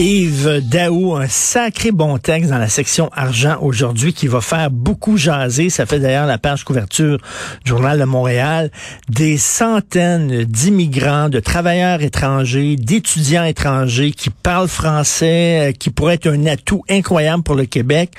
Yves 0.00 0.60
Daou, 0.62 1.16
un 1.16 1.26
sacré 1.26 1.90
bon 1.90 2.18
texte 2.18 2.50
dans 2.50 2.58
la 2.58 2.68
section 2.68 3.10
argent 3.14 3.58
aujourd'hui 3.60 4.12
qui 4.12 4.28
va 4.28 4.40
faire 4.40 4.70
beaucoup 4.70 5.16
jaser. 5.16 5.70
Ça 5.70 5.86
fait 5.86 5.98
d'ailleurs 5.98 6.26
la 6.26 6.38
page 6.38 6.62
couverture 6.62 7.18
du 7.64 7.70
Journal 7.70 7.98
de 7.98 8.04
Montréal. 8.04 8.70
Des 9.08 9.36
centaines 9.38 10.44
d'immigrants, 10.44 11.28
de 11.28 11.40
travailleurs 11.40 12.00
étrangers, 12.00 12.76
d'étudiants 12.76 13.42
étrangers 13.42 14.12
qui 14.12 14.30
parlent 14.30 14.68
français, 14.68 15.70
euh, 15.70 15.72
qui 15.72 15.90
pourraient 15.90 16.14
être 16.14 16.28
un 16.28 16.46
atout 16.46 16.84
incroyable 16.88 17.42
pour 17.42 17.56
le 17.56 17.66
Québec. 17.66 18.12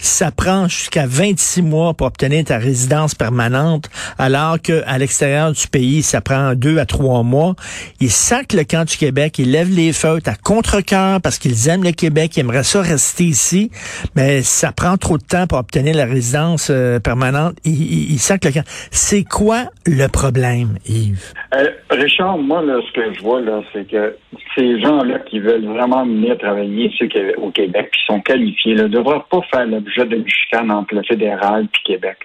Ça 0.00 0.32
prend 0.32 0.66
jusqu'à 0.66 1.06
26 1.06 1.62
mois 1.62 1.94
pour 1.94 2.08
obtenir 2.08 2.44
ta 2.44 2.58
résidence 2.58 3.14
permanente, 3.14 3.88
alors 4.18 4.60
que 4.60 4.82
à 4.84 4.98
l'extérieur 4.98 5.52
du 5.52 5.68
pays, 5.68 6.02
ça 6.02 6.20
prend 6.20 6.56
deux 6.56 6.78
à 6.78 6.86
trois 6.86 7.22
mois. 7.22 7.54
Ils 8.00 8.10
sacent 8.10 8.52
le 8.52 8.64
camp 8.64 8.84
du 8.84 8.96
Québec, 8.96 9.38
ils 9.38 9.52
lèvent 9.52 9.70
les 9.70 9.92
feutres 9.92 10.28
à 10.28 10.34
contre-cœur 10.34 11.19
parce 11.22 11.38
qu'ils 11.38 11.68
aiment 11.68 11.84
le 11.84 11.92
Québec, 11.92 12.36
ils 12.36 12.40
aimeraient 12.40 12.62
ça 12.62 12.82
rester 12.82 13.24
ici, 13.24 13.70
mais 14.16 14.42
ça 14.42 14.72
prend 14.72 14.96
trop 14.96 15.18
de 15.18 15.22
temps 15.22 15.46
pour 15.46 15.58
obtenir 15.58 15.94
la 15.94 16.04
résidence 16.04 16.70
euh, 16.70 16.98
permanente. 17.00 17.56
Ils, 17.64 18.12
ils, 18.12 18.18
camp. 18.18 18.62
C'est 18.90 19.24
quoi 19.24 19.64
le 19.86 20.06
problème, 20.08 20.78
Yves? 20.86 21.32
Euh, 21.54 21.68
Richard, 21.90 22.38
moi, 22.38 22.62
là, 22.62 22.80
ce 22.86 22.92
que 22.92 23.14
je 23.14 23.20
vois, 23.22 23.40
là, 23.40 23.62
c'est 23.72 23.88
que 23.88 24.16
ces 24.56 24.80
gens-là 24.80 25.18
qui 25.20 25.40
veulent 25.40 25.66
vraiment 25.66 26.04
venir 26.04 26.38
travailler 26.38 26.86
ici 26.86 27.08
au 27.36 27.50
Québec, 27.50 27.90
qui 27.92 28.04
sont 28.06 28.20
qualifiés, 28.20 28.74
ne 28.74 28.88
devraient 28.88 29.22
pas 29.30 29.40
faire 29.52 29.66
l'objet 29.66 30.04
de 30.04 30.22
chicane 30.26 30.70
entre 30.70 30.94
le 30.94 31.02
fédéral 31.02 31.64
et 31.64 31.92
Québec. 31.92 32.18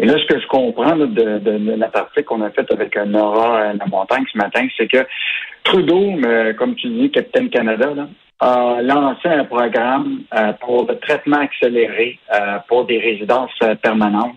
Et 0.00 0.06
là, 0.06 0.14
ce 0.16 0.32
que 0.32 0.40
je 0.40 0.46
comprends 0.46 0.96
de, 0.96 1.06
de, 1.06 1.38
de, 1.38 1.74
la 1.74 1.88
partie 1.88 2.22
qu'on 2.22 2.42
a 2.42 2.50
faite 2.50 2.70
avec 2.70 2.96
Nora 2.96 3.72
La 3.74 3.86
Montagne 3.86 4.24
ce 4.32 4.38
matin, 4.38 4.66
c'est 4.76 4.86
que 4.86 5.04
Trudeau, 5.64 6.14
comme 6.56 6.76
tu 6.76 6.88
dis, 6.88 7.10
Capitaine 7.10 7.50
Canada, 7.50 7.92
là, 7.94 8.08
a 8.40 8.80
lancé 8.82 9.28
un 9.28 9.44
programme 9.44 10.22
euh, 10.32 10.52
pour 10.60 10.86
le 10.86 10.98
traitement 10.98 11.38
accéléré 11.38 12.18
euh, 12.32 12.58
pour 12.68 12.84
des 12.84 12.98
résidences 12.98 13.50
euh, 13.62 13.74
permanentes, 13.74 14.36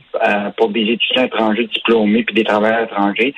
pour 0.58 0.70
des 0.70 0.82
étudiants 0.82 1.26
étrangers 1.26 1.68
diplômés 1.68 2.24
puis 2.24 2.36
des 2.36 2.44
travailleurs 2.44 2.86
étrangers. 2.86 3.34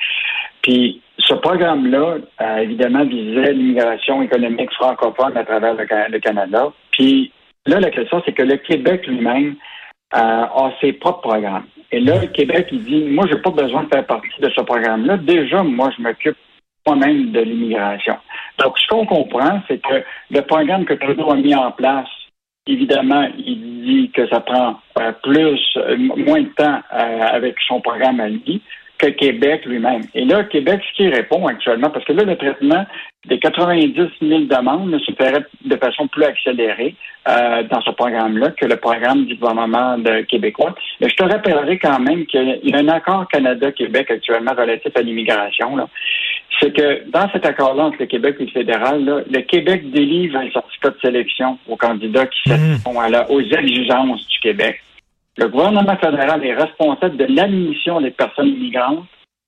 Puis 0.62 1.02
ce 1.18 1.34
programme-là, 1.34 2.16
évidemment, 2.60 3.04
visait 3.04 3.52
l'immigration 3.52 4.22
économique 4.22 4.72
francophone 4.72 5.36
à 5.36 5.44
travers 5.44 5.74
le, 5.74 6.18
Canada. 6.18 6.72
Puis 6.90 7.32
là, 7.66 7.80
la 7.80 7.90
question, 7.90 8.22
c'est 8.24 8.32
que 8.32 8.42
le 8.42 8.56
Québec 8.56 9.06
lui-même 9.06 9.56
a 10.10 10.70
ses 10.80 10.92
propres 10.92 11.22
programmes. 11.22 11.64
Et 11.92 12.00
là, 12.00 12.20
le 12.20 12.26
Québec, 12.26 12.68
il 12.72 12.84
dit, 12.84 13.04
moi, 13.04 13.26
j'ai 13.30 13.38
pas 13.38 13.50
besoin 13.50 13.84
de 13.84 13.88
faire 13.88 14.04
partie 14.04 14.40
de 14.40 14.50
ce 14.50 14.60
programme-là. 14.62 15.16
Déjà, 15.18 15.62
moi, 15.62 15.90
je 15.96 16.02
m'occupe 16.02 16.36
moi-même 16.86 17.32
de 17.32 17.40
l'immigration. 17.40 18.16
Donc, 18.58 18.78
ce 18.78 18.86
qu'on 18.88 19.06
comprend, 19.06 19.62
c'est 19.68 19.80
que 19.82 20.04
le 20.30 20.40
programme 20.42 20.84
que 20.84 20.94
Trudeau 20.94 21.30
a 21.30 21.36
mis 21.36 21.54
en 21.54 21.70
place, 21.72 22.08
évidemment, 22.66 23.28
il 23.38 23.84
dit 23.84 24.10
que 24.10 24.26
ça 24.28 24.40
prend 24.40 24.80
euh, 24.98 25.12
plus, 25.22 25.60
euh, 25.76 25.96
moins 25.98 26.42
de 26.42 26.52
temps 26.56 26.80
euh, 26.92 27.20
avec 27.32 27.56
son 27.66 27.80
programme 27.80 28.20
à 28.20 28.28
lui 28.28 28.62
que 28.98 29.08
Québec 29.08 29.66
lui-même. 29.66 30.02
Et 30.14 30.24
là, 30.24 30.44
Québec, 30.44 30.80
ce 30.88 30.96
qui 30.96 31.08
répond 31.08 31.46
actuellement, 31.46 31.90
parce 31.90 32.04
que 32.04 32.12
là, 32.12 32.22
le 32.22 32.36
traitement 32.36 32.86
des 33.26 33.40
90 33.40 33.92
000 34.22 34.40
demandes 34.42 34.96
se 35.00 35.12
ferait 35.12 35.44
de 35.64 35.76
façon 35.76 36.06
plus 36.06 36.22
accélérée 36.22 36.94
dans 37.26 37.80
ce 37.80 37.90
programme-là 37.90 38.50
que 38.50 38.66
le 38.66 38.76
programme 38.76 39.24
du 39.24 39.34
gouvernement 39.34 39.96
québécois. 40.28 40.76
Mais 41.00 41.08
je 41.08 41.16
te 41.16 41.24
rappellerai 41.24 41.78
quand 41.78 41.98
même 41.98 42.24
qu'il 42.26 42.60
y 42.62 42.72
a 42.72 42.78
un 42.78 42.88
accord 42.88 43.26
Canada-Québec 43.28 44.12
actuellement 44.12 44.52
relatif 44.52 44.92
à 44.94 45.00
l'immigration 45.00 45.76
c'est 46.60 46.72
que 46.74 47.08
dans 47.10 47.28
cet 47.30 47.46
accord-là 47.46 47.84
entre 47.84 47.98
le 48.00 48.06
Québec 48.06 48.36
et 48.40 48.44
le 48.44 48.50
fédéral, 48.50 49.24
le 49.30 49.40
Québec 49.42 49.90
délivre 49.90 50.36
un 50.38 50.50
certificat 50.50 50.90
de 50.90 50.98
sélection 51.00 51.58
aux 51.68 51.76
candidats 51.76 52.26
qui 52.26 52.50
mmh. 52.50 52.88
aux 53.28 53.40
exigences 53.40 54.26
du 54.28 54.38
Québec. 54.40 54.80
Le 55.36 55.48
gouvernement 55.48 55.96
fédéral 55.96 56.44
est 56.44 56.54
responsable 56.54 57.16
de 57.16 57.26
l'admission 57.28 58.00
des 58.00 58.12
personnes 58.12 58.48
immigrantes. 58.48 59.06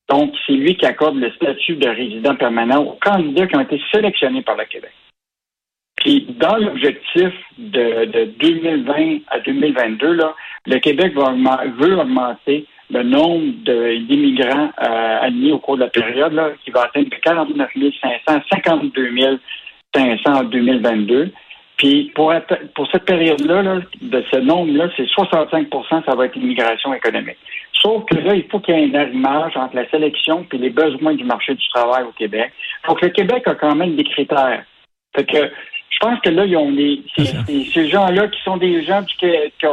Donc, 0.09 0.35
c'est 0.47 0.53
lui 0.53 0.77
qui 0.77 0.87
accorde 0.87 1.17
le 1.17 1.31
statut 1.33 1.77
de 1.77 1.89
résident 1.89 2.35
permanent 2.35 2.83
aux 2.83 2.99
candidats 3.01 3.47
qui 3.47 3.57
ont 3.57 3.61
été 3.61 3.81
sélectionnés 3.93 4.43
par 4.43 4.57
le 4.57 4.65
Québec. 4.65 4.93
Puis, 5.97 6.27
dans 6.39 6.57
l'objectif 6.57 7.33
de, 7.59 8.25
2020 8.39 9.19
à 9.29 9.41
2022, 9.41 10.13
là, 10.13 10.35
le 10.67 10.79
Québec 10.79 11.15
veut 11.15 11.99
augmenter 11.99 12.67
le 12.91 13.03
nombre 13.03 13.45
d'immigrants 14.09 14.71
euh, 14.81 15.19
admis 15.21 15.53
au 15.53 15.59
cours 15.59 15.77
de 15.77 15.83
la 15.83 15.91
période, 15.91 16.33
là, 16.33 16.51
qui 16.65 16.71
va 16.71 16.85
atteindre 16.85 17.11
de 17.11 17.17
49 17.17 17.71
500 17.75 18.19
à 18.27 18.41
52 18.51 19.39
500 19.95 20.21
en 20.27 20.45
2022. 20.45 21.33
Puis 21.77 22.11
pour, 22.15 22.33
pour 22.75 22.91
cette 22.91 23.05
période-là, 23.05 23.81
de 24.01 24.25
ce 24.31 24.37
nombre-là, 24.39 24.89
c'est 24.97 25.05
65% 25.05 26.05
ça 26.05 26.15
va 26.15 26.27
être 26.27 26.37
l'immigration 26.37 26.95
économique. 26.95 27.37
Sauf 27.83 28.05
que 28.07 28.17
là, 28.17 28.35
il 28.35 28.45
faut 28.45 28.61
qu'il 28.61 28.75
y 28.75 28.79
ait 28.79 28.97
un 28.97 29.01
arrimage 29.01 29.57
entre 29.57 29.77
la 29.77 29.89
sélection 29.91 30.47
et 30.51 30.59
les 30.59 30.71
besoins 30.71 31.15
du 31.15 31.25
marché 31.25 31.55
du 31.55 31.69
travail 31.69 32.05
au 32.05 32.13
Québec. 32.13 32.53
Donc 32.89 33.03
le 33.03 33.11
Québec 33.11 33.43
a 33.47 33.55
quand 33.55 33.75
même 33.75 33.95
des 33.95 34.05
critères. 34.05 34.65
Fait 35.15 35.25
que 35.25 35.51
je 35.91 35.99
pense 36.01 36.21
que 36.21 36.31
là, 36.31 36.45
ils 36.45 36.57
ont 36.57 36.71
les, 36.71 37.03
ces, 37.17 37.89
gens-là 37.89 38.29
qui 38.29 38.43
sont 38.43 38.57
des 38.57 38.83
gens 38.83 39.03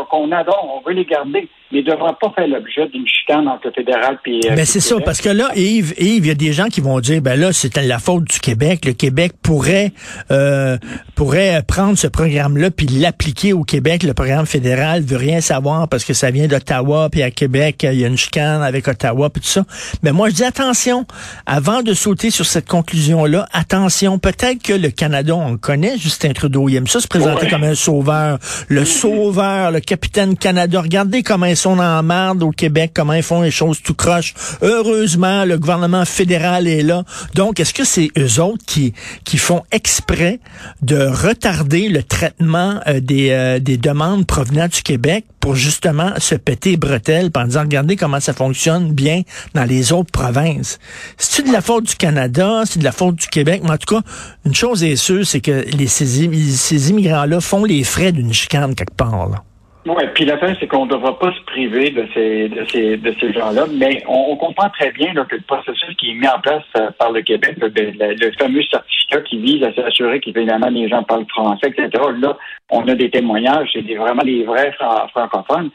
qu'on 0.09 0.31
adore, 0.31 0.73
on 0.77 0.87
veut 0.87 0.93
les 0.93 1.05
garder, 1.05 1.49
mais 1.73 1.79
ne 1.81 1.85
devront 1.85 2.13
pas 2.13 2.31
faire 2.35 2.47
l'objet 2.47 2.87
d'une 2.89 3.07
chicane 3.07 3.47
entre 3.47 3.67
le 3.67 3.73
fédéral 3.73 4.19
et. 4.25 4.51
Euh, 4.51 4.55
ben 4.55 4.65
c'est 4.65 4.79
ça, 4.79 4.95
parce 5.03 5.21
que 5.21 5.29
là, 5.29 5.49
Yves, 5.55 5.93
Yves, 5.97 6.25
il 6.25 6.27
y 6.27 6.31
a 6.31 6.35
des 6.35 6.53
gens 6.53 6.67
qui 6.67 6.81
vont 6.81 6.99
dire, 6.99 7.21
ben 7.21 7.39
là, 7.39 7.51
c'est 7.51 7.75
la 7.77 7.99
faute 7.99 8.25
du 8.25 8.39
Québec. 8.39 8.85
Le 8.85 8.93
Québec 8.93 9.33
pourrait 9.41 9.91
euh, 10.31 10.77
pourrait 11.15 11.63
prendre 11.67 11.97
ce 11.97 12.07
programme-là 12.07 12.71
puis 12.71 12.85
l'appliquer 12.87 13.53
au 13.53 13.63
Québec. 13.63 14.03
Le 14.03 14.13
programme 14.13 14.45
fédéral 14.45 15.01
veut 15.01 15.17
rien 15.17 15.41
savoir 15.41 15.87
parce 15.87 16.05
que 16.05 16.13
ça 16.13 16.31
vient 16.31 16.47
d'Ottawa, 16.47 17.09
puis 17.11 17.23
à 17.23 17.31
Québec, 17.31 17.85
il 17.91 17.99
y 17.99 18.05
a 18.05 18.07
une 18.07 18.17
chicane 18.17 18.61
avec 18.61 18.87
Ottawa, 18.87 19.29
puis 19.29 19.41
tout 19.41 19.49
ça. 19.49 19.63
Mais 20.03 20.11
moi, 20.11 20.29
je 20.29 20.35
dis 20.35 20.43
attention, 20.43 21.05
avant 21.45 21.81
de 21.81 21.93
sauter 21.93 22.29
sur 22.29 22.45
cette 22.45 22.67
conclusion-là, 22.67 23.47
attention, 23.53 24.19
peut-être 24.19 24.61
que 24.61 24.73
le 24.73 24.89
Canada, 24.89 25.35
on 25.35 25.51
le 25.51 25.57
connaît, 25.57 25.97
Justin 25.97 26.33
Trudeau. 26.33 26.69
Il 26.69 26.75
aime 26.75 26.87
ça 26.87 26.99
se 26.99 27.07
présenter 27.07 27.47
comme 27.47 27.63
un 27.63 27.75
sauveur. 27.75 28.37
Le 28.67 28.85
sauveur, 28.85 29.71
le 29.71 29.79
capitaine 29.79 30.37
Canada. 30.37 30.81
Regardez 30.81 31.23
comment 31.23 31.45
ils 31.45 31.57
sont 31.63 31.79
en 31.79 32.03
marde 32.03 32.43
au 32.43 32.51
Québec, 32.51 32.91
comment 32.93 33.13
ils 33.13 33.23
font 33.23 33.41
les 33.41 33.51
choses 33.51 33.81
tout 33.81 33.93
croche. 33.93 34.33
Heureusement, 34.61 35.45
le 35.45 35.57
gouvernement 35.57 36.03
fédéral 36.03 36.67
est 36.67 36.83
là. 36.83 37.03
Donc, 37.35 37.59
est-ce 37.59 37.73
que 37.73 37.85
c'est 37.85 38.09
eux 38.17 38.41
autres 38.41 38.63
qui, 38.65 38.93
qui 39.23 39.37
font 39.37 39.63
exprès 39.71 40.39
de 40.81 40.97
retarder 40.97 41.87
le 41.87 42.03
traitement 42.03 42.81
euh, 42.87 42.99
des, 42.99 43.29
euh, 43.31 43.59
des 43.59 43.77
demandes 43.77 44.27
provenant 44.27 44.67
du 44.67 44.81
Québec 44.81 45.25
pour 45.39 45.55
justement 45.55 46.11
se 46.17 46.35
péter 46.35 46.75
bretelles 46.75 47.29
en 47.35 47.45
disant, 47.45 47.61
regardez 47.61 47.95
comment 47.95 48.19
ça 48.19 48.33
fonctionne 48.33 48.91
bien 48.91 49.21
dans 49.53 49.63
les 49.63 49.93
autres 49.93 50.11
provinces. 50.11 50.79
C'est-tu 51.17 51.47
de 51.47 51.53
la 51.53 51.61
faute 51.61 51.85
du 51.85 51.95
Canada? 51.95 52.63
C'est 52.65 52.79
de 52.79 52.83
la 52.83 52.91
faute 52.91 53.15
du 53.15 53.27
Québec? 53.27 53.61
Mais 53.63 53.71
en 53.71 53.77
tout 53.77 53.95
cas, 53.95 54.01
une 54.45 54.55
chose 54.55 54.83
est 54.83 54.95
sûre, 54.97 55.25
c'est 55.25 55.41
que 55.41 55.65
les 55.77 55.87
ces, 55.87 56.89
immigrants-là 56.89 57.39
font 57.39 57.63
les 57.63 57.83
frais 57.83 58.11
d'une 58.11 58.33
chicane 58.33 58.75
quelque 58.75 58.95
part. 58.95 59.29
Là. 59.29 59.43
Oui, 59.85 60.03
puis 60.15 60.23
la 60.23 60.37
fin, 60.37 60.53
c'est 60.59 60.67
qu'on 60.67 60.85
ne 60.85 60.91
devra 60.91 61.19
pas 61.19 61.33
se 61.33 61.41
priver 61.41 61.89
de 61.89 62.07
ces, 62.13 62.47
de 62.47 62.65
ces, 62.69 62.95
de 62.95 63.13
ces 63.19 63.33
gens-là, 63.33 63.65
mais 63.69 64.01
on, 64.07 64.37
comprend 64.37 64.69
très 64.69 64.91
bien 64.91 65.13
que 65.13 65.35
le 65.35 65.41
processus 65.41 65.95
qui 65.97 66.11
est 66.11 66.13
mis 66.13 66.27
en 66.27 66.39
place 66.39 66.63
euh, 66.77 66.89
par 66.97 67.11
le 67.11 67.21
Québec, 67.21 67.57
le, 67.57 68.31
fameux 68.39 68.63
certificat 68.63 69.21
qui 69.21 69.39
vise 69.39 69.61
à 69.61 69.73
s'assurer 69.73 70.21
qu'évidemment 70.21 70.69
les 70.69 70.87
gens 70.87 71.03
parlent 71.03 71.27
français, 71.27 71.67
etc., 71.67 71.89
là, 72.17 72.37
on 72.69 72.87
a 72.87 72.95
des 72.95 73.09
témoignages, 73.09 73.69
c'est 73.73 73.81
vraiment 73.95 74.23
des 74.23 74.45
vrais 74.45 74.73
francophones. 75.11 75.69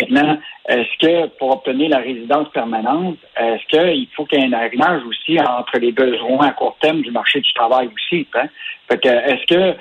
Maintenant, 0.00 0.38
est-ce 0.66 0.98
que 0.98 1.26
pour 1.38 1.50
obtenir 1.50 1.90
la 1.90 1.98
résidence 1.98 2.48
permanente, 2.50 3.18
est-ce 3.38 3.66
qu'il 3.66 4.08
faut 4.16 4.24
qu'il 4.24 4.40
y 4.40 4.42
ait 4.42 4.46
un 4.46 4.52
arrimage 4.54 5.02
aussi 5.04 5.38
entre 5.38 5.78
les 5.78 5.92
besoins 5.92 6.48
à 6.48 6.52
court 6.52 6.76
terme 6.80 7.02
du 7.02 7.10
marché 7.10 7.40
du 7.40 7.52
travail 7.52 7.90
aussi? 7.94 8.26
Hein? 8.34 8.46
Fait 8.88 8.98
que, 8.98 9.08
est-ce 9.08 9.46
que 9.46 9.76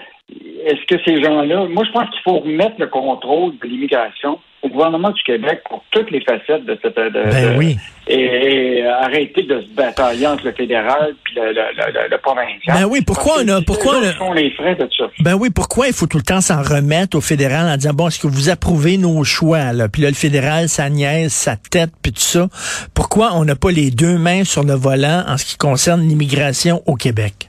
est-ce 0.65 0.85
que 0.85 1.01
ces 1.03 1.21
gens-là, 1.21 1.65
moi 1.69 1.83
je 1.85 1.91
pense 1.91 2.09
qu'il 2.09 2.21
faut 2.23 2.39
remettre 2.39 2.75
le 2.79 2.87
contrôle 2.87 3.57
de 3.61 3.67
l'immigration 3.67 4.39
au 4.61 4.67
gouvernement 4.67 5.11
du 5.11 5.23
Québec 5.23 5.61
pour 5.69 5.83
toutes 5.91 6.11
les 6.11 6.21
facettes 6.21 6.65
de 6.65 6.77
cette 6.81 6.97
de, 6.97 7.09
ben 7.09 7.57
oui. 7.57 7.77
et, 8.07 8.83
arrêter 8.85 9.43
de 9.43 9.61
se 9.61 9.67
batailler 9.69 10.27
entre 10.27 10.45
le 10.45 10.51
fédéral 10.51 11.15
puis 11.23 11.35
le, 11.35 11.53
le, 11.53 12.09
le, 12.09 12.17
provincial. 12.17 12.77
Ben 12.77 12.85
oui, 12.85 13.01
pourquoi 13.01 13.35
on 13.41 13.47
a 13.47 13.61
pourquoi 13.61 13.95
on 14.19 14.33
les 14.33 14.51
frais 14.51 14.75
de 14.75 14.87
ça. 14.97 15.05
Ben 15.19 15.35
oui, 15.35 15.49
pourquoi 15.49 15.87
il 15.87 15.93
faut 15.93 16.07
tout 16.07 16.17
le 16.17 16.23
temps 16.23 16.41
s'en 16.41 16.61
remettre 16.61 17.17
au 17.17 17.21
fédéral 17.21 17.67
en 17.67 17.77
disant 17.77 17.93
bon, 17.93 18.09
est-ce 18.09 18.19
que 18.19 18.27
vous 18.27 18.49
approuvez 18.49 18.97
nos 18.97 19.23
choix 19.23 19.71
là? 19.71 19.87
Puis 19.87 20.01
là 20.01 20.09
le 20.09 20.15
fédéral 20.15 20.67
ça 20.67 20.89
niaise 20.89 21.31
sa 21.31 21.55
tête 21.55 21.91
puis 22.01 22.11
tout 22.11 22.19
ça. 22.19 22.47
Pourquoi 22.93 23.31
on 23.35 23.45
n'a 23.45 23.55
pas 23.55 23.71
les 23.71 23.91
deux 23.91 24.17
mains 24.17 24.43
sur 24.43 24.63
le 24.63 24.73
volant 24.73 25.23
en 25.25 25.37
ce 25.37 25.45
qui 25.45 25.57
concerne 25.57 26.01
l'immigration 26.01 26.81
au 26.85 26.95
Québec? 26.95 27.48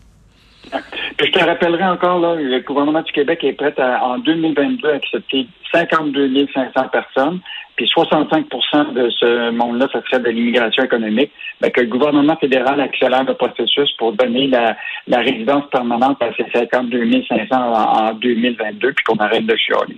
Je 1.24 1.30
te 1.30 1.44
rappellerai 1.44 1.84
encore, 1.84 2.18
là, 2.18 2.34
le 2.34 2.60
gouvernement 2.60 3.02
du 3.02 3.12
Québec 3.12 3.44
est 3.44 3.52
prêt 3.52 3.74
à, 3.78 4.04
en 4.04 4.18
2022 4.18 4.88
à 4.88 4.94
accepter 4.94 5.46
52 5.72 6.46
500 6.54 6.88
personnes. 6.88 7.40
puis 7.76 7.86
65% 7.86 8.92
de 8.92 9.10
ce 9.10 9.50
monde-là, 9.50 9.88
ça 9.92 10.00
serait 10.02 10.20
de 10.22 10.30
l'immigration 10.30 10.84
économique, 10.84 11.30
ben, 11.60 11.70
que 11.70 11.80
le 11.80 11.88
gouvernement 11.88 12.36
fédéral 12.36 12.80
accélère 12.80 13.24
le 13.24 13.34
processus 13.34 13.90
pour 13.98 14.12
donner 14.12 14.48
la, 14.48 14.76
résidence 15.20 15.64
permanente 15.70 16.18
à 16.22 16.30
ces 16.36 16.46
52 16.52 17.22
500 17.28 17.46
en, 17.52 18.14
2022, 18.14 18.92
puis 18.92 19.04
qu'on 19.04 19.16
arrête 19.16 19.46
de 19.46 19.56
chialer. 19.56 19.96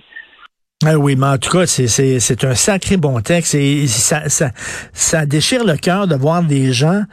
Ah 0.85 0.97
oui, 0.97 1.15
mais 1.17 1.27
en 1.27 1.37
tout 1.37 1.49
cas, 1.49 1.65
c'est 1.65 2.43
un 2.43 2.55
sacré 2.55 2.97
bon 2.97 3.21
texte 3.21 3.55
et 3.55 3.87
ça, 3.87 4.51
ça 4.91 5.25
déchire 5.25 5.63
le 5.63 5.77
cœur 5.77 6.07
de 6.07 6.15
voir 6.15 6.43
des 6.43 6.73
gens 6.73 7.03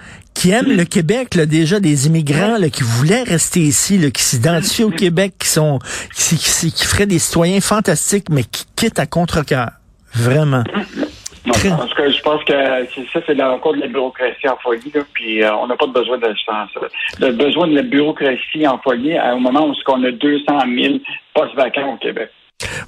qui 0.40 0.52
aiment 0.52 0.74
le 0.74 0.84
Québec, 0.84 1.34
là, 1.34 1.44
déjà 1.44 1.80
des 1.80 2.06
immigrants 2.06 2.56
là, 2.56 2.70
qui 2.70 2.82
voulaient 2.82 3.24
rester 3.24 3.60
ici, 3.60 3.98
là, 3.98 4.10
qui 4.10 4.22
s'identifient 4.22 4.84
au 4.84 4.90
Québec, 4.90 5.34
qui 5.38 5.48
sont 5.48 5.78
qui, 6.16 6.38
qui, 6.38 6.72
qui, 6.72 6.86
feraient 6.86 7.04
des 7.04 7.18
citoyens 7.18 7.60
fantastiques, 7.60 8.30
mais 8.30 8.44
qui 8.44 8.64
quittent 8.74 8.98
à 8.98 9.04
contre-cœur. 9.04 9.68
Vraiment. 10.14 10.64
Non, 11.44 11.52
parce 11.76 11.92
que 11.92 12.10
je 12.10 12.22
pense 12.22 12.42
que 12.44 12.52
ça, 13.12 13.20
c'est 13.26 13.42
encore 13.42 13.74
de 13.74 13.80
la 13.80 13.88
bureaucratie 13.88 14.48
en 14.48 14.56
folie, 14.56 14.90
là, 14.94 15.02
puis 15.12 15.42
euh, 15.42 15.54
on 15.56 15.66
n'a 15.66 15.76
pas 15.76 15.86
de 15.86 15.92
besoin 15.92 16.18
ça. 16.18 16.80
Le 17.18 17.32
besoin 17.32 17.68
de 17.68 17.74
la 17.74 17.82
bureaucratie 17.82 18.66
en 18.66 18.78
folie 18.78 19.18
au 19.18 19.40
moment 19.40 19.66
où 19.66 19.74
on 19.88 20.04
a 20.04 20.10
200 20.10 20.44
000 20.74 20.94
postes 21.34 21.54
vacants 21.54 21.92
au 21.92 21.96
Québec. 21.98 22.30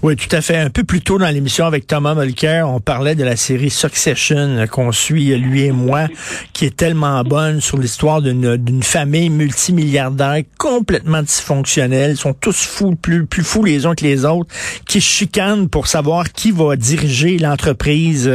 Oui, 0.03 0.17
tout 0.17 0.35
à 0.35 0.41
fait. 0.41 0.57
Un 0.57 0.71
peu 0.71 0.85
plus 0.85 1.01
tôt 1.01 1.19
dans 1.19 1.29
l'émission 1.29 1.67
avec 1.67 1.87
Thomas 1.87 2.15
Mulcair, 2.15 2.69
on 2.69 2.81
parlait 2.81 3.15
de 3.15 3.25
la 3.25 3.37
série 3.37 3.71
Succession 3.71 4.67
qu'on 4.71 4.93
suit, 4.93 5.37
lui 5.37 5.63
et 5.63 5.73
moi, 5.73 6.09
qui 6.53 6.67
est 6.67 6.77
tellement 6.77 7.23
bonne 7.23 7.61
sur 7.61 7.79
l'histoire 7.79 8.21
d'une 8.21 8.83
famille 8.83 9.31
multimilliardaire 9.31 10.43
complètement 10.59 11.23
dysfonctionnelle. 11.23 12.13
Ils 12.13 12.17
sont 12.17 12.35
tous 12.35 12.65
fous, 12.65 12.97
plus, 12.97 13.27
fous 13.43 13.65
les 13.65 13.87
uns 13.87 13.95
que 13.95 14.05
les 14.05 14.25
autres, 14.25 14.53
qui 14.87 15.01
chicanent 15.01 15.69
pour 15.69 15.87
savoir 15.87 16.33
qui 16.33 16.51
va 16.51 16.77
diriger 16.77 17.39
l'entreprise. 17.39 18.29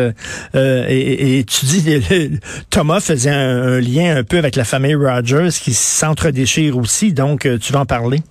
Euh, 0.55 0.85
et, 0.87 1.43
tu 1.45 1.65
dis, 1.65 2.39
Thomas 2.69 2.99
faisait 2.99 3.29
un, 3.29 3.79
lien 3.79 4.17
un 4.17 4.23
peu 4.23 4.37
avec 4.37 4.55
la 4.55 4.63
famille 4.63 4.95
Rogers 4.95 5.49
qui 5.51 5.73
s'entre-déchire 5.73 6.77
aussi, 6.77 7.13
donc 7.13 7.45
euh, 7.45 7.57
tu 7.57 7.73
vas 7.73 7.81
en 7.81 7.85
parler. 7.85 8.21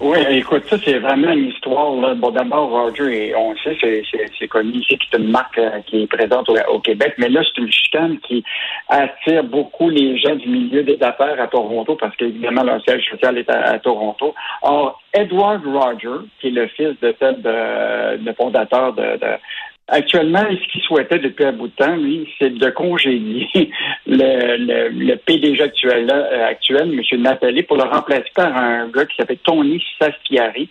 Oui, 0.00 0.18
écoute, 0.30 0.62
ça, 0.70 0.76
c'est 0.84 1.00
vraiment 1.00 1.32
une 1.32 1.48
histoire. 1.48 1.92
Là. 1.96 2.14
Bon, 2.14 2.30
d'abord, 2.30 2.70
Roger, 2.70 3.34
on 3.34 3.56
sait, 3.56 3.76
c'est, 3.80 4.02
c'est, 4.38 4.46
connu 4.46 4.70
ici, 4.74 4.96
c'est 5.10 5.18
une 5.18 5.28
marque 5.28 5.58
euh, 5.58 5.80
qui 5.86 6.02
est 6.02 6.06
présente 6.06 6.48
au, 6.48 6.78
Québec, 6.78 7.14
mais 7.18 7.28
là, 7.28 7.42
c'est 7.42 7.60
une 7.60 7.72
chicane 7.72 8.16
qui 8.20 8.44
attire 8.88 9.42
beaucoup 9.42 9.90
les 9.90 10.16
gens 10.16 10.36
du 10.36 10.48
milieu 10.48 10.84
des 10.84 11.02
affaires 11.02 11.40
à 11.40 11.48
Toronto, 11.48 11.96
parce 11.96 12.14
qu'évidemment, 12.14 12.62
leur 12.62 12.80
siège 12.84 13.10
social 13.10 13.38
est 13.38 13.50
à, 13.50 13.76
Toronto. 13.80 14.36
Or, 14.62 15.02
Edward 15.12 15.66
Roger, 15.66 16.26
qui 16.40 16.48
est 16.48 16.50
le 16.50 16.68
fils 16.68 16.94
de 17.02 17.12
de, 17.18 18.18
de 18.18 18.32
fondateur 18.34 18.92
de, 18.92 19.18
Actuellement, 19.90 20.44
ce 20.50 20.70
qu'il 20.70 20.82
souhaitait 20.82 21.18
depuis 21.18 21.46
un 21.46 21.52
bout 21.52 21.68
de 21.68 21.72
temps, 21.72 21.96
lui, 21.96 22.28
c'est 22.38 22.50
de 22.50 22.70
congédier 22.70 23.48
le, 24.06 25.14
PDG 25.14 25.62
actuel, 25.62 26.10
euh, 26.10 26.46
actuel, 26.46 26.92
M. 26.92 27.22
Nathalie, 27.22 27.62
pour 27.62 27.78
le 27.78 27.84
remplacer 27.84 28.30
par 28.34 28.54
un 28.54 28.88
gars 28.88 29.06
qui 29.06 29.16
s'appelle 29.16 29.38
Tony 29.38 29.82
Sastiari, 29.98 30.68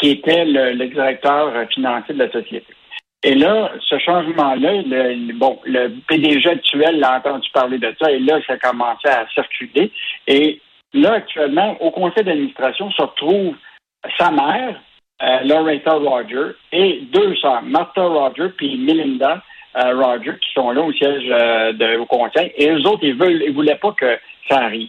qui 0.00 0.10
était 0.10 0.46
le, 0.46 0.86
directeur 0.86 1.52
financier 1.68 2.14
de 2.14 2.20
la 2.20 2.32
société. 2.32 2.66
Et 3.22 3.34
là, 3.34 3.70
ce 3.86 3.98
changement-là, 3.98 4.72
le, 4.86 5.32
bon, 5.34 5.60
le 5.66 5.88
PDG 6.08 6.48
actuel 6.48 7.00
l'a 7.00 7.18
entendu 7.18 7.48
parler 7.52 7.78
de 7.78 7.94
ça, 8.00 8.10
et 8.10 8.18
là, 8.18 8.40
ça 8.46 8.54
a 8.54 8.56
commencé 8.56 9.08
à 9.08 9.26
circuler. 9.34 9.92
Et 10.26 10.60
là, 10.94 11.14
actuellement, 11.14 11.76
au 11.82 11.90
conseil 11.90 12.24
d'administration 12.24 12.90
se 12.92 13.02
retrouve 13.02 13.56
sa 14.18 14.30
mère, 14.30 14.80
euh, 15.22 15.40
Loretta 15.44 15.92
Roger, 15.92 16.56
et 16.72 17.02
deux 17.12 17.36
sœurs, 17.36 17.62
Martha 17.62 18.02
Roger 18.02 18.48
puis 18.56 18.76
Melinda 18.76 19.42
euh, 19.76 19.94
Roger, 19.94 20.32
qui 20.40 20.52
sont 20.52 20.72
là 20.72 20.82
au 20.82 20.92
siège 20.92 21.24
euh, 21.30 21.72
de, 21.72 21.98
au 21.98 22.06
conseil. 22.06 22.52
Et 22.56 22.68
eux 22.68 22.80
autres, 22.86 23.04
ils 23.04 23.14
veulent, 23.14 23.42
ils 23.46 23.54
voulaient 23.54 23.78
pas 23.80 23.92
que 23.92 24.18
ça 24.48 24.62
arrive. 24.62 24.88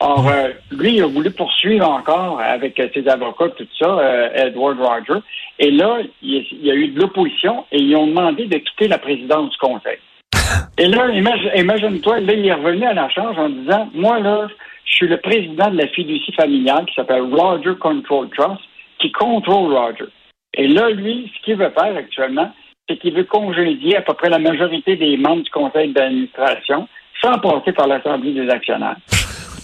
Or, 0.00 0.28
lui, 0.72 0.96
il 0.96 1.02
a 1.02 1.06
voulu 1.06 1.30
poursuivre 1.30 1.88
encore 1.88 2.40
avec 2.40 2.82
ses 2.92 3.08
avocats, 3.08 3.50
tout 3.50 3.68
ça, 3.78 4.30
Edward 4.34 4.76
Roger. 4.80 5.20
Et 5.60 5.70
là, 5.70 5.98
il, 6.22 6.44
y 6.60 6.70
a 6.72 6.74
eu 6.74 6.88
de 6.88 7.00
l'opposition 7.00 7.64
et 7.70 7.78
ils 7.78 7.94
ont 7.94 8.08
demandé 8.08 8.46
de 8.46 8.58
quitter 8.58 8.88
la 8.88 8.98
présidence 8.98 9.50
du 9.52 9.58
conseil. 9.58 9.98
Et 10.76 10.88
là, 10.88 11.08
imagine-toi, 11.54 12.20
là, 12.20 12.32
il 12.32 12.46
est 12.46 12.52
revenu 12.52 12.84
à 12.84 12.94
la 12.94 13.08
charge 13.10 13.38
en 13.38 13.48
disant, 13.48 13.88
moi, 13.94 14.18
là, 14.18 14.48
je 14.84 14.92
suis 14.92 15.06
le 15.06 15.18
président 15.18 15.70
de 15.70 15.78
la 15.78 15.86
fiducie 15.86 16.32
familiale 16.32 16.84
qui 16.86 16.94
s'appelle 16.94 17.22
Roger 17.32 17.76
Control 17.78 18.28
Trust 18.30 18.60
qui 19.02 19.12
contrôle 19.12 19.74
Roger. 19.74 20.06
Et 20.54 20.68
là, 20.68 20.88
lui, 20.90 21.30
ce 21.34 21.44
qu'il 21.44 21.56
veut 21.56 21.70
faire 21.70 21.96
actuellement, 21.96 22.50
c'est 22.88 22.96
qu'il 22.96 23.14
veut 23.14 23.24
congédier 23.24 23.96
à 23.96 24.02
peu 24.02 24.14
près 24.14 24.30
la 24.30 24.38
majorité 24.38 24.96
des 24.96 25.16
membres 25.16 25.42
du 25.42 25.50
conseil 25.50 25.92
d'administration 25.92 26.88
sans 27.20 27.38
passer 27.38 27.72
par 27.72 27.86
l'Assemblée 27.86 28.32
des 28.32 28.48
actionnaires. 28.48 28.96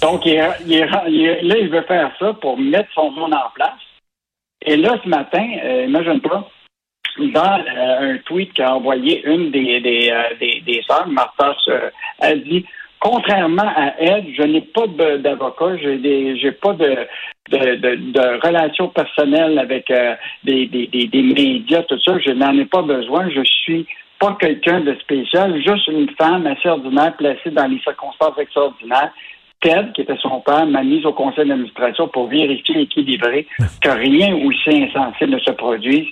Donc, 0.02 0.25
là, 0.26 0.55
il 0.64 1.69
veut 1.70 1.82
faire 1.82 2.12
ça 2.19 2.32
pour 2.35 2.58
mettre 2.58 2.90
son 2.94 3.11
monde 3.11 3.35
en 3.35 3.50
place. 3.55 3.73
Et 4.64 4.76
là, 4.76 4.96
ce 5.02 5.08
matin, 5.08 5.44
euh, 5.64 5.87
imagine-toi, 5.87 6.49
dans 7.19 7.58
euh, 7.58 8.14
un 8.14 8.19
tweet 8.19 8.52
qu'a 8.52 8.75
envoyé 8.75 9.25
une 9.26 9.50
des, 9.50 9.81
des, 9.81 10.11
euh, 10.11 10.35
des, 10.38 10.82
sœurs, 10.87 11.08
Martha, 11.08 11.56
a 12.20 12.35
dit 12.35 12.64
contrairement 13.00 13.69
à 13.77 13.95
elle, 13.99 14.27
je 14.37 14.43
n'ai 14.43 14.61
pas 14.61 14.87
d'avocat, 15.19 15.77
des, 15.77 16.37
j'ai 16.39 16.53
pas 16.53 16.73
de, 16.73 17.06
de, 17.50 17.77
de, 17.77 18.47
relations 18.47 18.89
personnelles 18.89 19.59
avec 19.59 19.91
euh, 19.91 20.15
des, 20.45 20.69
médias, 21.12 21.83
tout 21.83 21.99
ça. 22.00 22.19
Je 22.19 22.33
n'en 22.33 22.56
ai 22.59 22.65
pas 22.65 22.83
besoin. 22.83 23.29
Je 23.31 23.43
suis 23.45 23.87
pas 24.19 24.37
quelqu'un 24.41 24.81
de 24.81 24.95
spécial, 24.97 25.55
juste 25.62 25.87
une 25.87 26.11
femme 26.19 26.47
assez 26.47 26.69
ordinaire 26.69 27.17
placée 27.17 27.50
dans 27.50 27.67
les 27.67 27.81
circonstances 27.81 28.39
extraordinaires. 28.39 29.12
Ted, 29.61 29.89
qui 29.93 30.03
était 30.03 30.17
son 30.19 30.41
père, 30.41 30.67
m'a 30.67 30.85
mise 30.85 31.05
au 31.05 31.12
conseil 31.12 31.49
d'administration 31.49 32.06
pour 32.09 32.29
vérifier 32.29 32.81
équilibrer 32.81 33.45
que 33.83 33.89
rien 33.89 34.37
aussi 34.37 34.85
insensé 34.85 35.27
ne 35.27 35.39
se 35.41 35.50
produise. 35.50 36.06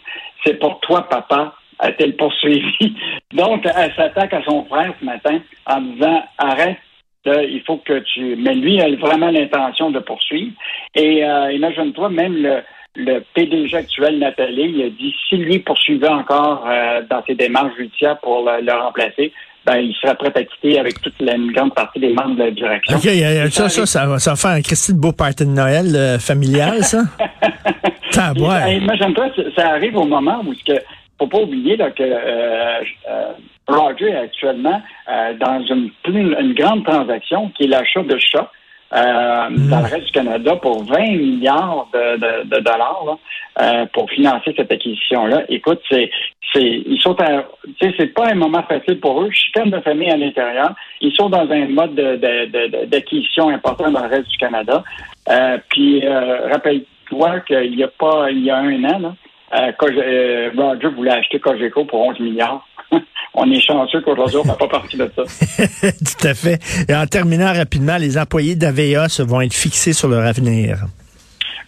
C'est 0.44 0.58
pour 0.58 0.80
toi, 0.80 1.08
papa, 1.08 1.54
a-t-elle 1.78 2.16
poursuivi? 2.16 2.94
Donc, 3.32 3.66
elle 3.66 3.94
s'attaque 3.94 4.32
à 4.34 4.42
son 4.44 4.64
frère 4.64 4.92
ce 5.00 5.04
matin 5.04 5.38
en 5.66 5.80
disant 5.80 6.22
arrête, 6.38 6.78
il 7.26 7.62
faut 7.66 7.78
que 7.78 7.98
tu. 8.00 8.36
Mais 8.36 8.54
lui, 8.54 8.74
il 8.74 8.80
a 8.80 8.96
vraiment 8.96 9.30
l'intention 9.30 9.90
de 9.90 9.98
poursuivre. 9.98 10.52
Et 10.94 11.24
euh, 11.24 11.52
imagine-toi, 11.52 12.08
même 12.10 12.36
le, 12.36 12.60
le 12.94 13.20
PDG 13.34 13.76
actuel, 13.76 14.18
Nathalie, 14.18 14.72
il 14.74 14.82
a 14.82 14.90
dit 14.90 15.14
si 15.28 15.36
lui 15.36 15.58
poursuivait 15.58 16.08
encore 16.08 16.64
euh, 16.68 17.02
dans 17.08 17.22
ses 17.26 17.34
démarches 17.34 17.76
judiciaires 17.76 18.18
pour 18.20 18.44
le, 18.44 18.72
remplacer, 18.72 19.32
ben, 19.64 19.78
il 19.78 19.94
serait 19.94 20.14
prêt 20.14 20.32
à 20.34 20.44
quitter 20.44 20.78
avec 20.78 21.00
toute 21.00 21.20
la 21.20 21.34
grande 21.52 21.74
partie 21.74 21.98
des 21.98 22.12
membres 22.12 22.36
de 22.36 22.44
la 22.44 22.50
direction. 22.52 22.96
OK, 22.96 23.50
ça, 23.50 23.68
ça, 23.68 23.86
ça, 23.86 24.06
va, 24.06 24.18
ça 24.18 24.30
va 24.30 24.36
faire 24.36 24.52
un 24.52 24.62
Christine 24.62 24.98
beau 24.98 25.12
party 25.12 25.44
de 25.44 25.50
Noël 25.50 25.94
euh, 25.94 26.18
familial, 26.18 26.84
ça? 26.84 27.02
Imagine-toi, 28.16 29.28
ça 29.54 29.70
arrive 29.72 29.96
au 29.96 30.06
moment 30.06 30.40
où 30.46 30.54
ce 30.54 30.64
que 30.64 30.80
faut 31.18 31.26
pas 31.26 31.40
oublier 31.40 31.76
là, 31.76 31.90
que 31.90 32.02
euh, 32.02 32.80
euh, 33.08 33.32
Roger 33.66 34.10
est 34.10 34.16
actuellement 34.16 34.80
euh, 35.08 35.34
dans 35.34 35.62
une, 35.62 35.90
une, 36.08 36.54
grande 36.54 36.84
transaction 36.84 37.50
qui 37.50 37.64
est 37.64 37.68
l'achat 37.68 38.02
de 38.02 38.18
chats 38.18 38.50
mm. 38.92 39.68
dans 39.68 39.80
le 39.80 39.84
reste 39.84 40.06
du 40.06 40.12
Canada 40.12 40.56
pour 40.56 40.84
20 40.84 40.98
milliards 41.16 41.88
de, 41.92 42.16
de, 42.16 42.48
de 42.48 42.60
dollars 42.60 43.04
là, 43.56 43.86
pour 43.92 44.10
financer 44.10 44.52
cette 44.56 44.70
acquisition-là. 44.70 45.44
Écoute, 45.48 45.80
c'est 45.90 46.10
c'est 46.52 46.62
ils 46.62 47.00
sont 47.00 47.16
c'est 47.80 48.14
pas 48.14 48.28
un 48.28 48.34
moment 48.34 48.62
facile 48.62 49.00
pour 49.00 49.22
eux. 49.22 49.30
Je 49.30 49.40
suis 49.40 49.52
comme 49.52 49.70
de 49.70 49.80
famille 49.80 50.10
à 50.10 50.16
l'intérieur. 50.16 50.74
Ils 51.00 51.14
sont 51.14 51.28
dans 51.28 51.50
un 51.50 51.66
mode 51.66 51.94
d'acquisition 51.94 53.48
important 53.48 53.90
dans 53.90 54.02
le 54.02 54.08
reste 54.08 54.28
du 54.28 54.36
Canada. 54.36 54.84
puis 55.68 56.06
rappelle-toi 56.06 57.40
qu'il 57.40 57.74
y 57.74 57.82
a 57.82 57.88
pas 57.88 58.30
il 58.30 58.44
y 58.44 58.50
a 58.50 58.58
un 58.58 58.84
an 58.84 58.98
là, 59.00 59.14
euh, 59.56 59.72
euh, 59.82 60.50
Roger 60.56 60.88
voulait 60.88 61.12
acheter 61.12 61.38
Cogeco 61.38 61.84
pour 61.84 62.00
11 62.00 62.20
milliards. 62.20 62.66
on 63.34 63.50
est 63.50 63.60
chanceux 63.60 64.00
qu'aujourd'hui, 64.00 64.38
on 64.44 64.46
n'a 64.46 64.54
pas 64.54 64.68
parti 64.68 64.96
de 64.96 65.10
ça. 65.14 65.22
Tout 65.90 66.26
à 66.26 66.34
fait. 66.34 66.58
Et 66.88 66.94
en 66.94 67.06
terminant 67.06 67.52
rapidement, 67.52 67.96
les 67.96 68.18
employés 68.18 68.54
d'AVEA 68.54 69.06
vont 69.20 69.40
être 69.40 69.54
fixés 69.54 69.92
sur 69.92 70.08
leur 70.08 70.24
avenir. 70.24 70.78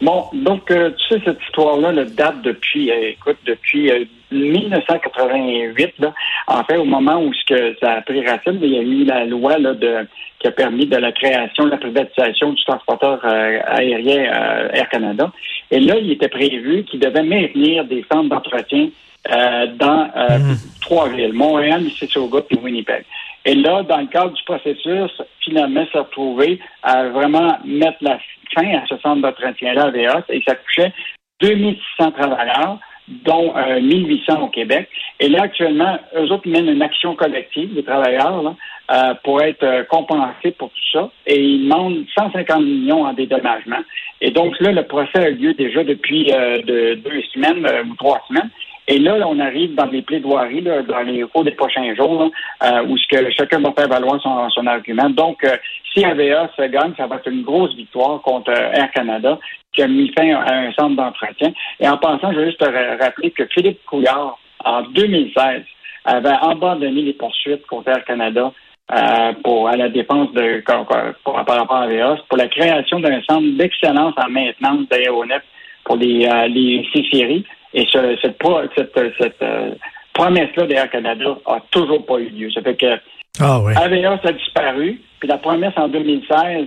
Bon, 0.00 0.26
donc, 0.33 0.71
euh, 0.71 0.90
tu 0.90 1.14
sais, 1.14 1.23
cette 1.25 1.40
histoire-là 1.49 1.92
date 2.04 2.42
depuis, 2.42 2.90
écoute, 2.90 3.38
depuis 3.47 3.90
1988, 4.30 5.95
là, 5.99 6.14
en 6.47 6.62
fait, 6.64 6.76
au 6.76 6.85
moment 6.85 7.21
où 7.21 7.33
ce 7.33 7.45
que 7.47 7.76
ça 7.80 7.95
a 7.95 8.02
pris 8.02 8.25
racine, 8.25 8.61
il 8.62 8.71
y 8.71 8.78
a 8.78 8.83
eu 8.83 9.04
la 9.04 9.25
loi 9.25 9.59
là, 9.59 9.75
de, 9.75 10.07
qui 10.38 10.47
a 10.47 10.52
permis 10.52 10.87
de 10.87 10.97
la 10.97 11.11
création, 11.11 11.64
de 11.64 11.71
la 11.71 11.78
privatisation 11.78 12.52
du 12.52 12.64
transporteur 12.64 13.25
aérien 13.25 14.23
Air 14.73 14.88
Canada. 14.88 15.33
Et 15.71 15.81
là, 15.81 15.97
il 15.99 16.11
était 16.11 16.29
prévu 16.29 16.85
qu'il 16.85 17.01
devait 17.01 17.23
maintenir 17.23 17.85
des 17.85 18.05
centres 18.11 18.29
d'entretien 18.29 18.89
euh, 19.31 19.67
dans 19.77 20.05
mhm. 20.05 20.57
trois 20.81 21.09
villes, 21.09 21.33
Montréal, 21.33 21.83
Mississauga 21.83 22.41
et 22.51 22.57
Winnipeg. 22.57 23.05
Et 23.45 23.55
là, 23.55 23.83
dans 23.83 23.99
le 23.99 24.07
cadre 24.07 24.33
du 24.33 24.43
processus, 24.45 25.11
finalement, 25.41 25.85
s'est 25.93 25.99
retrouvé 25.99 26.59
à 26.83 27.09
vraiment 27.09 27.59
mettre 27.65 27.99
la 28.01 28.19
fin 28.55 28.69
à 28.75 28.87
ce 28.89 28.97
centre 28.99 29.23
d'entretien-là 29.23 29.85
à 29.85 29.91
VA, 29.91 30.25
et 30.29 30.43
ça 30.47 30.55
touchait 30.55 30.93
2600 31.41 32.13
travailleurs 32.13 32.79
dont 33.25 33.55
1800 33.81 34.43
au 34.43 34.49
Québec. 34.49 34.88
Et 35.21 35.29
là, 35.29 35.43
actuellement, 35.43 35.99
eux 36.17 36.31
autres 36.31 36.49
mènent 36.49 36.69
une 36.69 36.83
action 36.83 37.15
collective, 37.15 37.71
les 37.75 37.83
travailleurs, 37.83 38.43
là, 38.43 39.15
pour 39.25 39.43
être 39.43 39.87
compensés 39.88 40.53
pour 40.53 40.71
tout 40.71 40.88
ça. 40.93 41.11
Et 41.27 41.41
ils 41.41 41.65
demandent 41.65 42.05
150 42.19 42.62
millions 42.62 43.05
en 43.05 43.12
dédommagement. 43.12 43.81
Et 44.21 44.31
donc 44.31 44.59
là, 44.61 44.73
le 44.73 44.83
procès 44.85 45.19
a 45.19 45.31
lieu 45.31 45.55
déjà 45.55 45.85
depuis 45.85 46.25
de, 46.27 46.95
deux 46.95 47.23
semaines 47.33 47.67
ou 47.91 47.95
trois 47.97 48.21
semaines. 48.29 48.50
Et 48.90 48.99
là, 48.99 49.16
on 49.28 49.38
arrive 49.38 49.75
dans 49.75 49.85
les 49.85 50.00
plaidoiries, 50.00 50.62
là, 50.62 50.83
dans 50.83 51.02
les 51.02 51.21
cours 51.25 51.45
des 51.45 51.52
prochains 51.52 51.95
jours, 51.95 52.30
euh, 52.62 52.83
où 52.88 52.97
ce 52.97 53.07
que 53.07 53.30
chacun 53.33 53.61
va 53.61 53.73
faire 53.73 53.88
valoir 53.88 54.18
son, 54.23 54.49
son 54.49 54.66
argument. 54.66 55.11
Donc, 55.11 55.45
euh, 55.45 55.57
si 55.92 56.02
AVA 56.04 56.50
se 56.57 56.62
gagne, 56.62 56.95
ça 56.97 57.07
va 57.07 57.16
être 57.16 57.28
une 57.28 57.42
grosse 57.42 57.75
victoire 57.75 58.23
contre 58.23 58.50
euh, 58.50 58.73
Air 58.73 58.90
Canada, 58.92 59.38
qui 59.75 59.83
a 59.83 59.88
mis 59.88 60.11
fin 60.18 60.35
à 60.35 60.54
un 60.54 60.73
centre 60.73 60.97
d'entretien. 60.97 61.52
Et 61.78 61.87
en 61.87 61.99
passant, 61.99 62.33
je 62.33 62.38
veux 62.38 62.47
juste 62.47 62.61
te 62.61 63.02
rappeler 63.02 63.30
que 63.30 63.45
Philippe 63.52 63.85
Couillard, 63.85 64.38
en 64.64 64.80
2016, 64.83 65.62
avait 66.07 66.37
abandonné 66.40 67.02
les 67.02 67.12
poursuites 67.12 67.66
contre 67.66 67.90
Air 67.90 68.04
Canada 68.07 68.52
euh, 68.90 69.33
pour 69.45 69.68
à 69.68 69.76
la 69.76 69.90
défense 69.90 70.33
de 70.33 70.62
par 70.64 71.35
rapport 71.35 71.76
à 71.76 71.83
AVA, 71.83 72.16
pour 72.26 72.38
la 72.38 72.49
création 72.49 73.00
d'un 73.00 73.21
centre 73.28 73.59
d'excellence 73.59 74.14
en 74.16 74.30
maintenance 74.30 74.88
d'aéronefs 74.88 75.45
pour 75.85 75.97
les, 75.97 76.26
euh, 76.26 76.47
les. 76.49 76.87
Et 77.75 77.87
ce, 77.91 78.17
cette, 78.23 78.43
cette, 78.77 79.15
cette 79.21 79.43
euh, 79.43 79.75
promesse-là 80.15 80.67
d'Air 80.67 80.91
Canada 80.91 81.39
a 81.47 81.61
toujours 81.71 82.05
pas 82.05 82.19
eu 82.19 82.29
lieu. 82.31 82.51
Ça 82.51 82.63
fait 82.63 82.77
que 82.77 82.99
ah, 83.41 83.61
oui. 83.61 83.73
AVA, 83.77 84.19
ça 84.23 84.29
a 84.29 84.33
disparu. 84.33 85.01
Puis 85.21 85.29
la 85.29 85.39
promesse 85.39 85.75
en 85.77 85.89
2016 85.89 86.67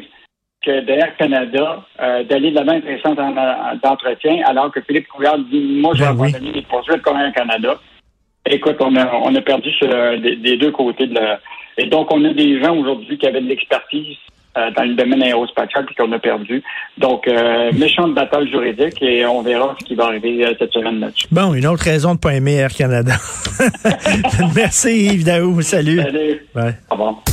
que 0.63 0.81
d'Air 0.81 1.15
Canada 1.17 1.83
euh, 1.99 2.23
d'aller 2.23 2.51
de 2.51 2.59
avec 2.59 2.85
un 2.85 3.01
centre 3.01 3.21
d'entretien, 3.81 4.43
alors 4.45 4.71
que 4.71 4.81
Philippe 4.81 5.07
Couillard 5.07 5.39
dit 5.39 5.79
Moi, 5.81 5.93
je 5.95 6.03
vais 6.03 6.13
ben 6.13 6.39
oui. 6.41 6.51
des 6.51 6.61
poursuites 6.61 7.01
comme 7.01 7.17
Air 7.17 7.33
Canada. 7.33 7.79
Écoute, 8.45 8.77
on 8.79 8.95
a, 8.95 9.11
on 9.23 9.35
a 9.35 9.41
perdu 9.41 9.71
sur, 9.71 9.87
des, 9.87 10.35
des, 10.35 10.57
deux 10.57 10.71
côtés 10.71 11.07
de 11.07 11.15
la. 11.15 11.39
Et 11.77 11.85
donc, 11.85 12.13
on 12.13 12.23
a 12.25 12.33
des 12.33 12.61
gens 12.61 12.75
aujourd'hui 12.75 13.17
qui 13.17 13.27
avaient 13.27 13.41
de 13.41 13.47
l'expertise 13.47 14.17
euh, 14.57 14.69
dans 14.75 14.83
le 14.83 14.95
domaine 14.95 15.23
aérospatial 15.23 15.85
puis 15.85 15.95
qu'on 15.95 16.11
a 16.11 16.19
perdu. 16.19 16.61
Donc, 16.97 17.27
euh, 17.27 17.71
méchante 17.73 18.13
bataille 18.13 18.49
juridique 18.49 19.01
et 19.01 19.25
on 19.25 19.41
verra 19.41 19.75
ce 19.79 19.85
qui 19.85 19.95
va 19.95 20.07
arriver 20.07 20.45
euh, 20.45 20.53
cette 20.59 20.73
semaine 20.73 20.99
là-dessus. 20.99 21.27
Bon, 21.31 21.53
une 21.53 21.65
autre 21.67 21.83
raison 21.83 22.09
de 22.09 22.15
ne 22.15 22.19
pas 22.19 22.33
aimer 22.33 22.55
Air 22.55 22.73
Canada. 22.73 23.13
Merci 24.55 25.05
Yves 25.05 25.23
Daou. 25.23 25.61
Salut. 25.61 26.01
Salut. 26.01 26.45
Bye. 26.53 26.75
Au 26.89 26.95
revoir. 26.95 27.23